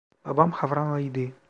[0.25, 1.33] Babam Havranlıydı.